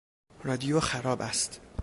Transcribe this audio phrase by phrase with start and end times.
[0.43, 1.61] رادیو خراب است.